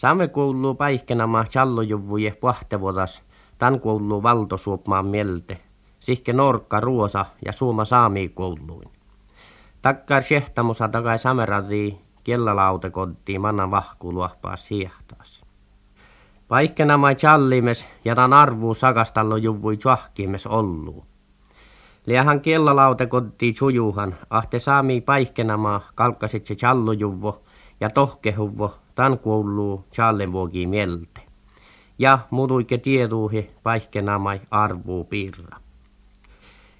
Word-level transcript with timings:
Saamme 0.00 0.28
kuuluu 0.28 0.74
paikkenama 0.74 1.44
challojuvuje 1.44 2.36
pahtevodas, 2.40 3.22
tän 3.58 3.80
kuuluu 3.80 4.22
valtosuopmaan 4.22 5.06
mielte, 5.06 5.60
sihke 5.98 6.32
norkka 6.32 6.80
ruosa 6.80 7.26
ja 7.44 7.52
suuma 7.52 7.84
saami 7.84 8.28
kuuluin. 8.28 8.90
Takkar 9.82 10.22
sehtamusa 10.22 10.88
takai 10.88 11.18
samerati 11.18 12.00
kellalautekotti 12.24 13.38
manna 13.38 13.70
vahkuluoppaas 13.70 14.70
hiehtaas. 14.70 15.44
Paikkenama 16.48 17.14
challimes 17.14 17.88
ja 18.04 18.14
tan 18.14 18.32
arvuu 18.32 18.74
sakastallo 18.74 19.36
juvui 19.36 19.76
tjahkimes 19.76 20.46
olluu. 20.46 21.04
Liahan 22.06 22.40
kellalautekotti 22.40 23.54
sujuhan, 23.58 24.14
ahte 24.30 24.58
saami 24.58 25.00
paikkenama 25.00 25.80
kalkkasit 25.94 26.46
se 26.46 26.54
challujuvvo 26.54 27.42
ja 27.80 27.90
tohkehuvvo 27.90 28.74
tan 29.00 29.18
kuuluu 29.18 29.84
challenvuogi 29.92 30.66
mielte. 30.66 31.20
Ja 31.98 32.18
muduike 32.30 32.78
tieduuhi 32.78 33.50
paikkenamai 33.62 34.40
arvuu 34.50 35.04
piirra. 35.04 35.56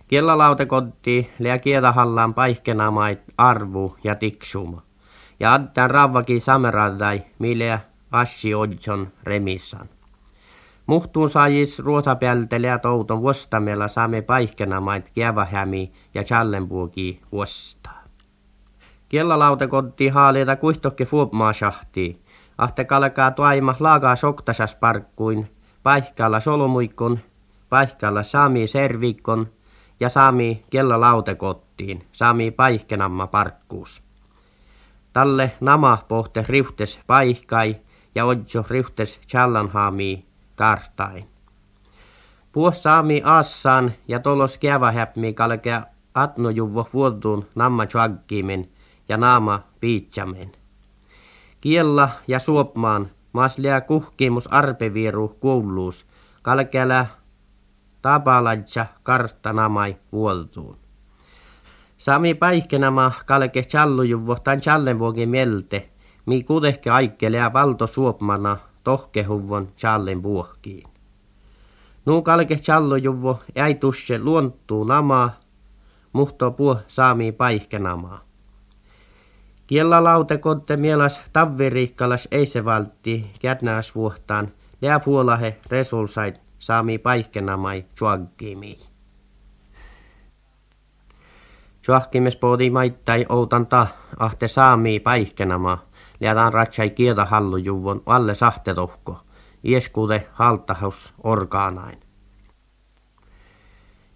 Kellalautekotti 0.09 1.31
lea 1.39 1.59
kietahallaan 1.59 2.35
paikkenamai 2.35 3.19
arvu 3.39 3.97
ja 4.05 4.15
tiksuma. 4.15 4.83
Ja 5.41 5.55
addan 5.55 5.91
ravvaki 5.91 6.41
sameradai, 6.41 7.23
mille 7.39 7.81
assi 8.13 8.55
odjon 8.55 9.09
remissan. 9.23 9.89
Muhtuun 10.87 11.31
saajis 11.31 11.79
ruotapäältelä 11.79 12.79
touton 12.79 13.21
vuostamella 13.21 13.89
saamme 13.89 14.23
paikkenamait 14.23 15.11
kiävähämi 15.11 15.93
ja 16.15 16.25
challenbuogi 16.25 17.21
vuostaa. 17.33 18.00
Kellalautekotti 19.11 20.09
haaleita 20.09 20.57
kuihtokki 20.57 21.05
fuopmaa 21.05 21.53
shahtii. 21.53 22.21
Ahte 22.59 22.85
kalkaa 22.85 23.31
toima 23.31 23.75
laagaa 23.81 24.17
soktasas 24.17 24.75
parkkuin, 24.75 25.51
paikkaalla 25.83 26.41
solmuikon, 26.41 27.19
paikkaalla 27.69 28.23
saami 28.23 28.67
servikon 28.67 29.47
ja 30.01 30.09
saami 30.09 30.65
kellalautekottiin, 30.71 32.07
saami 32.13 32.51
paikkenamma 32.51 33.27
parkkuus. 33.27 34.03
Talle 35.13 35.53
nama 35.61 35.99
pohte 36.09 36.45
riutes 36.49 37.01
paikkai 37.07 37.77
ja 38.15 38.25
odjo 38.25 38.65
riutes 38.71 39.21
challanhaami 39.29 40.27
kartain. 40.57 41.29
Puos 42.53 42.83
saami 42.83 43.23
assaan 43.25 43.93
ja 44.09 44.21
tolos 44.21 44.59
kävähäpmi 44.59 45.33
kalkea 45.33 45.83
atnojuvvo 46.15 46.89
vuotuun 46.95 47.47
namma 47.55 47.87
chaggimen 47.87 48.69
ja 49.11 49.17
naama 49.17 49.63
piitsamen. 49.81 50.53
Kiella 51.61 52.09
ja 52.29 52.39
suopmaan 52.39 53.11
maslia 53.33 53.81
kuhkimus 53.81 54.47
arpeviru 54.53 55.29
kuuluus 55.41 56.07
kalkeala 56.43 57.07
tapaladja 58.03 58.87
karttanamai 59.03 59.97
vuoltuun. 60.13 60.77
Sami 61.99 62.35
paikkenama 62.35 63.13
kalke 63.27 63.63
challujuvvo 63.63 64.35
tan 64.35 64.61
challenvuogi 64.61 65.27
mielte, 65.27 65.91
mi 66.27 66.43
kudehke 66.43 66.91
aikkelea 66.91 67.53
valto 67.53 67.87
suopmana 67.87 68.57
tohkehuvon 68.85 69.69
challen 69.77 70.23
vuohkiin. 70.23 70.89
Nuu 72.07 72.23
kalke 72.23 72.57
challujuvvo 72.57 73.41
jäi 73.55 73.75
tusse 73.75 74.19
luonttuu 74.19 74.85
namaa, 74.85 75.31
muhto 76.13 76.51
puo 76.51 76.77
saami 76.87 77.33
paikkenamaa. 77.33 78.30
Kiella 79.71 80.05
lautekotte 80.05 80.77
mielas 80.77 81.23
tavviriikkalas 81.33 82.29
ei 82.31 82.47
se 82.47 82.65
valtti 82.65 83.31
kätnääs 83.41 83.95
vuohtaan, 83.95 84.49
lää 84.83 85.01
fuolahe 85.01 85.59
resulsait 85.69 86.41
saami 86.59 86.99
paikkenamai 86.99 87.85
chuaggimi. 87.97 88.79
Chuahkimes 91.83 92.37
poodi 92.37 92.71
maittai 92.71 93.27
outanta 93.29 93.87
ahte 94.19 94.49
saami 94.49 95.01
paikkenama, 95.01 95.79
liataan 96.21 96.53
ratsai 96.53 96.91
kieltä 96.91 97.25
hallujuvon 97.25 98.03
alle 98.07 98.35
sahtetohko, 98.35 99.21
ieskude 99.65 100.27
haltahus 100.33 101.15
orgaanain. 101.25 102.01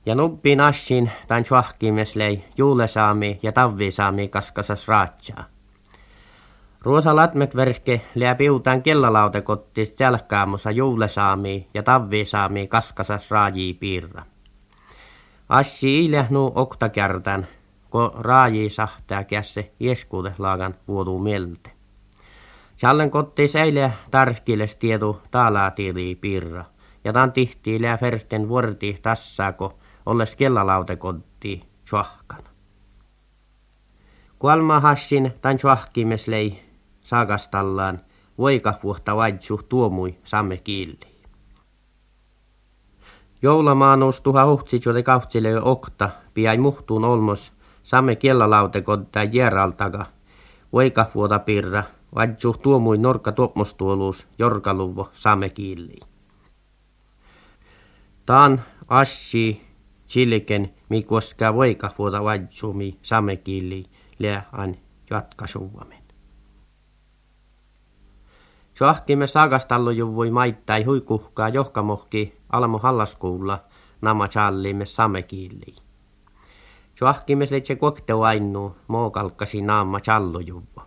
Ja 0.06 0.14
nuppiin 0.14 0.60
assin 0.60 1.10
tämän 1.28 1.44
chuahkimes 1.44 2.16
lei 2.16 2.44
juulesaami 2.56 3.38
ja 3.42 3.52
tavvisaami 3.52 4.28
kaskasas 4.28 4.88
raatsaa. 4.88 5.44
Ruosa 6.82 7.16
latmet 7.16 7.56
verke 7.56 8.00
lää 8.14 8.34
piutaan 8.34 8.82
kellalautekottis 8.82 9.94
jälkäämussa 10.00 10.70
juulesaami 10.70 11.68
ja 11.74 11.82
tavvisaami 11.82 12.66
kaskasas 12.66 13.30
raajii 13.30 13.74
piirra. 13.74 14.22
Assi 15.48 16.04
ilehnu 16.04 16.52
oktakärtän, 16.54 17.46
ko 17.90 18.14
raajii 18.18 18.70
sahtaa 18.70 19.24
kässe 19.24 19.72
ieskuude 19.80 20.34
laagan 20.38 20.74
vuoduu 20.88 21.18
mielte. 21.18 21.70
Challen 22.78 23.10
kottis 23.10 23.56
eilen 23.56 23.92
tarkkiles 24.10 24.76
tietu 24.76 25.20
taalaatiiri 25.30 26.14
piirra, 26.14 26.64
ja 27.04 27.12
tan 27.12 27.32
tihtii 27.32 27.82
lää 27.82 27.96
ferten 27.96 28.48
vuorti 28.48 28.98
tassaako 29.02 29.78
olles 30.06 30.36
kellalautekotti 30.36 31.62
chuahkana. 31.84 32.48
Kualma 34.38 34.80
hassin 34.80 35.32
tan 35.40 35.58
chuahkimeslei 35.58 36.58
saakastallaan 37.00 38.00
voikapuhta 38.38 39.16
vaidsu 39.16 39.60
tuomui 39.68 40.18
samme 40.24 40.56
kiilli. 40.56 41.14
Joulamaanus 43.42 44.20
tuha 44.20 44.46
huhtsitsuode 44.46 45.02
kauhtsile 45.02 45.60
okta, 45.62 46.10
piai 46.34 46.58
muhtuun 46.58 47.04
olmos, 47.04 47.52
samme 47.82 48.16
kiellalautekotta 48.16 49.22
jieraltaga, 49.22 50.06
voikapuota 50.72 51.38
pirra, 51.38 51.82
vaidsu 52.14 52.52
tuomui 52.62 52.98
norka 52.98 53.32
tuopmostuoluus, 53.32 54.26
jorkaluvo 54.38 55.10
samme 55.12 55.48
kiilli. 55.48 56.00
Taan 58.26 58.62
assi 58.88 59.63
chiliken 60.14 60.74
mi 60.88 61.02
koska 61.02 61.54
voikapuota 61.54 62.24
vaidsumi 62.24 62.98
samme 63.02 63.36
kiilli, 63.36 63.86
lääan 64.18 64.76
jatkasuvamen. 65.10 66.02
Soahtimme 68.74 69.26
saakastallojuvui 69.26 70.30
maittai 70.30 70.84
huikuhkaa 70.84 71.48
johkamohki 71.48 72.34
almo 72.50 72.78
hallaskuulla 72.78 73.64
nama 74.00 74.28
challimme 74.28 74.86
samekiilli. 74.86 75.76
Soahkimme 76.94 77.46
se 77.46 77.76
kokteu 77.76 78.22
ainu 78.22 78.76
mookalkkasi 78.88 79.60
naama 79.60 80.00
challojuvvo. 80.00 80.82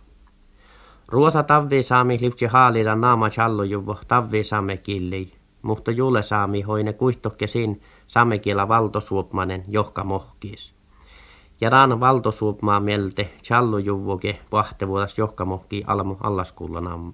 Ruosa 1.08 1.42
tavvisaami 1.42 2.18
liutsi 2.20 2.46
haalida 2.46 2.94
naama 2.94 3.30
challojuvvo 3.30 3.98
tavvisamekilli, 4.08 5.37
mutta 5.62 5.90
juule 5.90 6.22
saami 6.22 6.62
hoine 6.62 6.92
kuihtokkesin 6.92 7.80
samekiela 8.06 8.68
valtosuopmanen 8.68 9.64
johka 9.68 10.04
mohkiis. 10.04 10.74
Ja 11.60 11.70
raan 11.70 12.00
valtosuopmaa 12.00 12.80
mielte 12.80 13.30
challojuvvoke 13.42 14.38
pahtevuodas 14.50 15.18
johka 15.18 15.44
mohki 15.44 15.84
almo 15.86 16.16
allaskuulla 16.20 16.80
naama. 16.80 17.12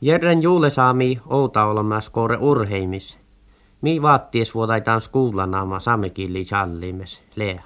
Järren 0.00 0.42
juulesaami 0.42 1.20
outa 1.26 1.64
olemas 1.64 2.10
kore 2.10 2.36
urheimis. 2.40 3.18
Mi 3.80 4.02
vaatties 4.02 4.54
vuotaitaan 4.54 5.00
skuullanaama 5.00 5.80
saamekilli 5.80 6.44
challimes 6.44 7.22
lea. 7.36 7.62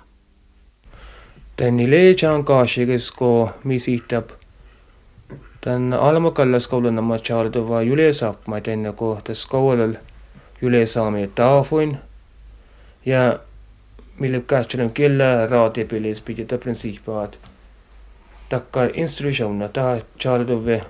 Tänni 1.56 1.90
leejaan 1.90 2.44
kaasikisko 2.44 3.50
mi 3.64 3.78
sihtap. 3.78 4.41
Tän 5.64 5.92
almakallas 5.92 6.68
koulunama 6.68 7.18
chaldova 7.18 7.82
julesaap 7.82 8.46
ma 8.46 8.60
tänne 8.60 8.92
kohtas 8.92 9.46
koulal 9.46 9.94
julesaami 10.62 11.30
taafuin. 11.34 11.98
Ja 13.06 13.38
mille 14.18 14.40
kahtselun 14.40 14.90
kella 14.90 15.46
raatiapilis 15.50 16.20
pidi 16.20 16.44
ta 16.44 16.58
prinsiipaat. 16.58 17.38
Takka 18.48 18.80
instruisionna 18.94 19.68
taha 19.68 19.96
chaldove 20.18 20.84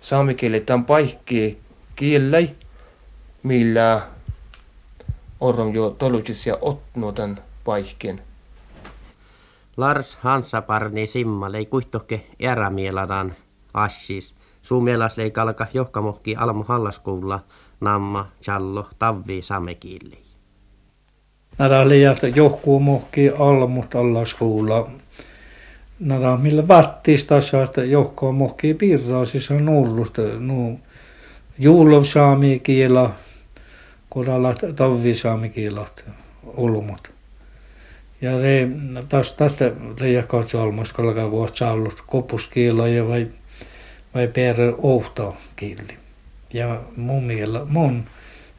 saame 0.00 0.34
keele 0.34 0.62
on 0.74 0.84
paikki 0.84 1.58
kielei, 1.96 2.50
millä 3.42 4.00
on 5.40 5.74
jo 5.74 5.90
tolutsis 5.90 6.46
ja 6.46 6.58
otnutan 6.60 7.38
paikkin. 7.64 8.22
Lars 9.76 10.16
Hansaparni 10.16 11.06
Simma 11.06 11.52
lei 11.52 11.66
kuihtokke 11.66 12.26
erämieladan 12.40 13.34
assis. 13.74 14.34
Suomielas 14.62 15.16
lei 15.16 15.30
kalka 15.30 15.66
johkamohki 15.74 16.36
almu 16.36 16.64
hallaskuulla 16.68 17.40
namma 17.80 18.28
challo 18.42 18.86
tavvi 18.98 19.42
samekilli. 19.42 20.18
Näitä 21.58 21.88
liiasta 21.88 22.28
johkuu 22.28 22.80
mohki 22.80 23.30
almut 23.38 23.94
allaskuulla 23.94 24.88
No 26.00 26.36
millä 26.36 26.68
vattista 26.68 27.34
että 27.64 27.84
johkoa 27.84 28.32
mohkii 28.32 28.74
piirraa, 28.74 29.24
siis 29.24 29.50
on 29.50 29.68
ollut 29.68 30.18
no, 30.38 30.78
juulov 31.58 32.02
saami 32.02 32.60
kiela, 32.62 33.10
kodalla 34.08 34.54
tavvi 34.76 35.14
saami 35.14 35.48
kiela, 35.48 35.86
ulmut. 36.56 37.10
Ja 38.20 38.40
se, 38.40 38.68
tästä 39.36 39.72
leijä 40.00 40.22
katso 40.22 40.62
almas, 40.62 40.92
kalkaa 40.92 41.30
kun 41.30 41.46
ollut 41.70 42.04
kopuskiela 42.06 42.88
ja 42.88 43.08
vai, 43.08 43.28
vai 44.14 44.28
perä 44.28 44.74
ohtaa 44.78 45.36
kieli. 45.56 45.98
Ja 46.54 46.82
mun 46.96 47.24
mielestä 47.24 47.64
mun 47.68 48.04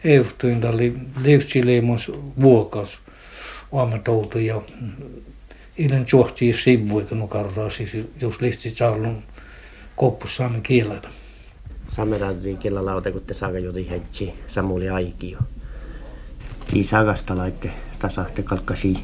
ehtuinta 0.03 0.69
oli 0.69 0.93
livsileimus 1.21 2.11
vuokas 2.41 2.99
oamatoutu 3.71 4.39
ja 4.39 4.61
ilman 5.77 6.05
johtii 6.13 6.53
sivui, 6.53 7.05
kun 7.05 7.29
karraa 7.29 7.69
siis 7.69 7.91
jos 8.21 8.41
listi 8.41 8.69
saallun 8.69 9.23
koppus 9.95 10.35
saamen 10.35 10.61
kielellä. 10.61 11.09
Samerantri 11.91 12.55
kielellä 12.55 12.85
lauta, 12.85 13.11
kun 13.11 13.21
te 13.21 13.33
saaga 13.33 13.59
juuri 13.59 13.89
hetki 13.89 14.33
Samuli 14.47 14.89
Aikio. 14.89 15.39
Kii 16.71 16.83
sagasta 16.83 17.37
laitte 17.37 17.71
tasahte 17.99 18.43
kalkkasi 18.43 18.97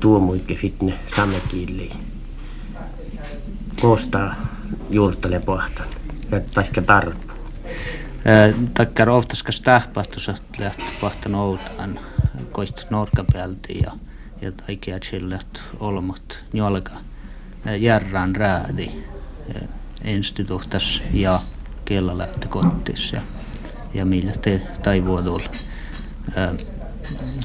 tuomuikke 0.00 0.54
fitne 0.54 0.94
samekiili. 1.16 1.90
Koostaa 3.80 4.57
juurtele. 4.90 5.42
Että 6.32 6.60
ehkä 6.60 6.82
tarpuu. 6.82 7.38
Takkar 8.74 9.10
oftaskas 9.10 9.60
tähpahtus, 9.60 10.28
että 10.28 10.62
lähti 10.62 10.84
pahtan 11.00 11.34
outaan 11.34 11.98
koist 12.52 12.90
norkapäälti 12.90 13.78
ja 13.78 13.92
ja 14.40 14.52
taikea 14.52 14.98
chillet 15.00 15.60
olmat 15.80 16.44
njolka 16.52 16.92
järrän 17.78 18.36
räädi 18.36 18.90
instituutas 20.04 21.02
ja 21.12 21.40
kella 21.84 22.18
lähtö 22.18 22.48
kottis 22.48 23.12
ja, 23.12 23.20
ja 23.94 24.04
millä 24.04 24.32
te 24.42 24.62
taivuodul 24.82 25.40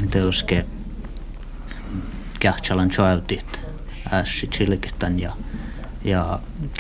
teuske 0.10 0.66
kähtsalan 2.40 2.90
chautit 2.90 3.60
ässi 4.14 4.48
chilkitan 4.48 5.20
ja 5.20 5.30
ja 5.30 5.36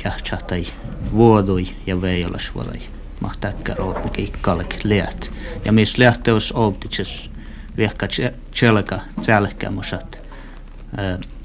kähtsahtai 0.04 0.66
vuodui 1.14 1.68
ja 1.88 2.02
veijolas 2.02 2.52
vuodui. 2.56 2.80
Mahtakkar 3.20 3.82
ootmikin 3.82 4.32
kalk 4.42 4.76
liät. 4.84 5.32
Ja 5.66 5.72
missä 5.72 6.04
lähteus 6.04 6.52
ooptitses 6.52 7.32
vihka 7.78 8.08
tjelka 8.60 9.00
tjälkämusat 9.26 10.22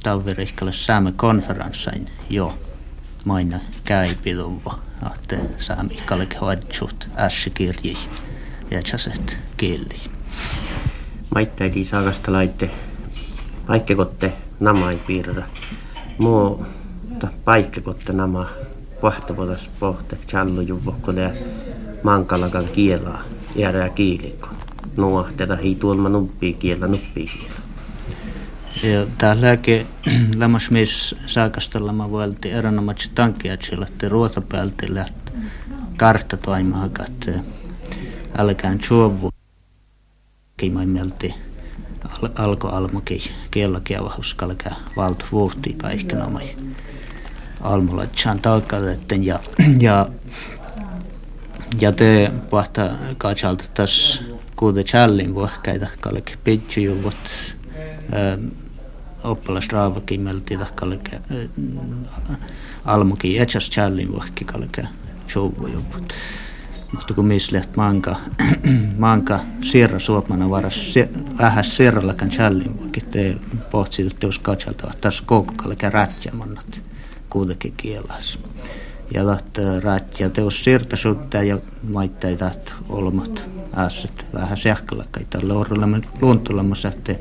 tavirihkalle 0.03 0.73
saamme 0.73 1.13
konferanssain 1.13 2.11
jo 2.31 2.59
maina 3.25 3.59
käypiduva, 3.85 4.79
että 5.15 5.37
saamme 5.59 5.95
kalke 6.07 6.37
hoidsut 6.37 7.09
ässikirji 7.17 7.97
ja 8.71 8.83
tjaset 8.83 9.39
kieli. 9.57 9.95
Maittaiti 11.35 11.85
saakasta 11.85 12.33
laitte 12.33 12.71
paikkekotte 13.67 14.33
namai 14.61 15.01
piirra. 17.27 17.35
Muu 17.35 17.45
paikkekotte 17.45 18.13
nama 18.13 18.47
pohtavuodas 19.01 19.71
pohte 19.81 20.17
challu 20.29 20.61
juvokkolle 20.61 21.33
mankalakan 22.03 22.65
kielaa 22.65 23.23
järää 23.57 23.89
kiilikko 23.89 24.49
nuohteta 24.97 25.57
hi 25.57 25.75
tuolma 25.75 26.09
nuppii 26.09 26.55
kielä 26.55 26.87
nuppii 26.87 27.27
kielä. 27.27 27.59
Ja 28.83 29.07
täälläkin 29.19 29.87
lämmäs 30.37 30.71
mies 30.71 31.15
saakastella 31.27 31.93
mä 31.93 32.11
voilti 32.11 32.51
erinomaisesti 32.51 33.15
tankkia, 33.15 33.53
että 33.53 34.09
ruota 34.09 34.41
päältä 34.41 34.87
lähti 34.89 35.33
kartta 35.97 36.37
toimaa, 36.37 36.85
että 36.85 37.33
älkään 38.39 38.79
chuovu. 38.79 39.31
Kiimai 40.57 40.87
mielti 40.87 41.35
al 42.05 42.29
alko 42.37 42.69
almuki 42.69 43.33
kiellä 43.51 43.81
kievahus 43.85 44.35
kalkää 44.35 44.77
valtu 44.97 45.25
vuhtii 45.33 45.77
almulla 45.83 46.43
chan 48.15 48.41
taakkadetten 48.41 49.25
ja 49.25 49.41
ja 49.81 50.09
ja 51.81 51.93
te 51.93 52.33
pahta 52.51 52.91
kaatsalta 53.19 53.65
tässä 53.75 54.23
kuude 54.57 54.85
challin 54.85 55.35
vuohkaita 55.35 55.87
kalke 56.01 56.35
pitjujuvut 56.45 57.17
oppilasraavakin 59.25 60.21
melti 60.21 60.59
kalke 60.75 61.21
almukin 62.85 63.43
etsas 63.43 63.71
challin 63.71 64.13
vuohki 64.13 64.45
kalke 64.45 64.89
showjuvut 65.29 66.15
mutta 66.93 67.15
kun 67.15 67.27
misleht 67.27 67.77
manka 67.77 68.17
manka 68.99 69.41
sirra 69.63 69.99
suopmana 69.99 70.51
varas 70.51 70.95
vähän 71.39 71.65
sirrallakan 71.65 72.29
challin 72.29 72.79
vuohki 72.79 73.01
te 73.01 73.37
pohtsit 73.71 74.13
että 74.13 74.27
jos 74.27 74.39
katsalta 74.39 75.11
koko 75.27 75.53
kalke 75.57 75.91
rätjämannat 75.91 76.83
kuitenkin 77.31 77.75
kielas. 77.77 78.39
Ja 79.15 79.25
taht 79.25 79.59
rätjä 79.83 80.31
teos 80.31 80.65
sirta 80.65 80.97
sutta 80.97 81.43
ja 81.43 81.59
maittai 81.89 82.37
taht 82.37 82.73
olmat 82.89 83.49
ässet 83.77 84.27
vähän 84.33 84.57
sähkölakka 84.57 85.21
tällä 85.31 85.55
orrella. 85.55 85.89
Luontolamassa 86.21 86.89
että 86.89 87.15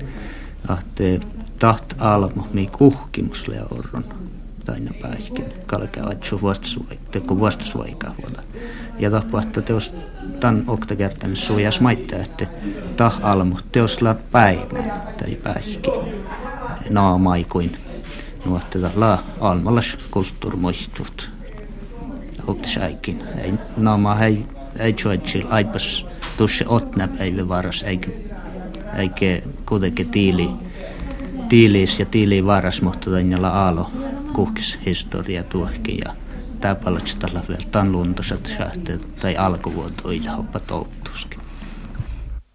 taht 1.60 1.94
alma 1.98 2.48
mi 2.54 2.70
kuhkimus 2.78 3.48
le 3.48 3.62
orron. 3.72 4.06
Taina 4.66 4.92
päiskin 5.02 5.46
kalkea 5.66 6.04
atsu 6.06 6.40
vastasvaikka 6.42 7.20
kun 7.20 7.40
vastasvaikka 7.40 8.12
vuoda 8.22 8.44
ja 9.00 9.12
tapahtuu 9.12 9.64
teos 9.64 9.94
tan 10.40 10.64
okta 10.68 10.96
kertaa 10.96 11.28
niin 11.28 11.38
suojas 11.38 11.82
maittaa 11.82 12.20
että 12.20 12.48
tah 12.96 13.20
almu 13.22 13.56
teos 13.72 14.02
la 14.02 14.16
päivän 14.32 14.92
tai 15.18 15.36
pääski 15.36 15.90
naamaikuin 16.90 17.78
nuotteta 18.48 18.92
la 18.96 19.24
almalas 19.40 19.98
kulttuurmuistut 20.12 21.30
okta 22.48 22.68
säikin 22.68 23.24
ei 23.44 23.54
naama 23.78 24.20
ei 24.20 24.46
ei 24.80 24.94
choitsil 24.94 25.46
aipas 25.50 26.06
tuossa 26.38 26.66
otna 26.68 27.08
päivä 27.08 27.48
varas 27.48 27.84
eikä, 27.84 28.12
eikä 28.96 29.42
kuitenkin 29.66 30.10
tiili, 30.10 30.50
tiiliis 31.50 32.00
ja 32.00 32.06
tiili 32.06 32.46
varas, 32.46 32.82
mutta 32.82 33.12
tänne 33.12 33.48
aalo 33.48 33.92
kuhkis 34.34 34.80
historia 34.86 35.44
tuohki 35.44 35.98
ja 36.06 36.16
tämä 36.60 36.76
tällä 37.20 37.42
vielä 37.50 37.92
luontoiset 37.92 38.46
sähteet 38.58 39.16
tai 39.20 39.38
alkuvuotoja 39.38 40.36
hoppa 40.36 40.60
touttuskin. 40.60 41.37